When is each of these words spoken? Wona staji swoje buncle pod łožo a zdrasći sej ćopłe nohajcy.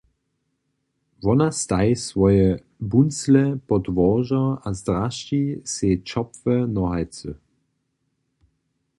Wona 1.23 1.47
staji 1.61 1.95
swoje 2.07 2.47
buncle 2.89 3.43
pod 3.69 3.85
łožo 3.97 4.45
a 4.67 4.69
zdrasći 4.79 5.41
sej 5.73 5.95
ćopłe 6.09 6.55
nohajcy. 6.75 7.29